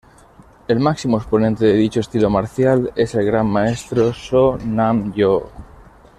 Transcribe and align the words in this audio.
El 0.67 0.79
máximo 0.79 1.17
exponente 1.17 1.63
de 1.63 1.73
dicho 1.75 1.99
estilo 1.99 2.27
marcial 2.27 2.91
es 2.95 3.13
el 3.13 3.23
gran 3.23 3.45
maestro 3.45 4.11
Soo 4.11 4.57
Nam 4.57 5.13
Yoo. 5.13 5.47